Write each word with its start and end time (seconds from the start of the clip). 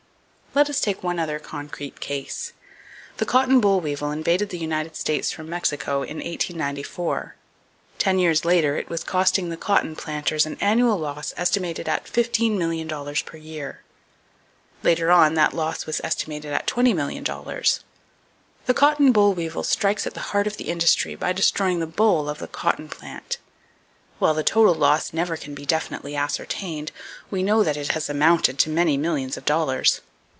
—Let 0.53 0.69
us 0.69 0.81
take 0.81 1.01
one 1.01 1.17
other 1.17 1.39
concrete 1.39 2.01
case. 2.01 2.51
The 3.17 3.25
cotton 3.25 3.61
boll 3.61 3.79
weevil 3.79 4.11
invaded 4.11 4.49
the 4.49 4.57
United 4.57 4.97
States 4.97 5.31
from 5.31 5.49
Mexico 5.49 6.03
in 6.03 6.17
1894. 6.17 7.35
Ten 7.97 8.19
years 8.19 8.43
later 8.43 8.75
it 8.75 8.89
was 8.89 9.05
costing 9.05 9.47
the 9.47 9.55
cotton 9.55 9.95
planters 9.95 10.45
an 10.45 10.57
annual 10.59 10.97
loss 10.99 11.33
estimated 11.37 11.87
at 11.87 12.05
fifteen 12.05 12.57
million 12.57 12.85
dollars 12.85 13.21
per 13.21 13.37
year. 13.37 13.79
Later 14.83 15.09
on 15.09 15.35
that 15.35 15.53
loss 15.53 15.85
was 15.85 16.01
estimated 16.03 16.51
at 16.51 16.67
twenty 16.67 16.93
million 16.93 17.23
dollars. 17.23 17.85
The 18.65 18.73
cotton 18.73 19.13
boll 19.13 19.33
weevil 19.33 19.63
strikes 19.63 20.05
at 20.05 20.15
the 20.15 20.19
heart 20.35 20.47
of 20.47 20.57
the 20.57 20.67
industry 20.67 21.15
by 21.15 21.31
destroying 21.31 21.79
the 21.79 21.87
boll 21.87 22.27
of 22.27 22.39
the 22.39 22.47
cotton 22.49 22.89
plant. 22.89 23.37
While 24.19 24.33
the 24.33 24.43
total 24.43 24.73
[Page 24.73 24.79
216] 25.13 25.17
loss 25.17 25.17
never 25.17 25.37
can 25.37 25.55
be 25.55 25.65
definitely 25.65 26.17
ascertained, 26.17 26.91
we 27.29 27.41
know 27.41 27.63
that 27.63 27.77
it 27.77 27.93
has 27.93 28.09
amounted 28.09 28.59
to 28.59 28.69
many 28.69 28.97
millions 28.97 29.37
of 29.37 29.45
dollars. 29.45 30.01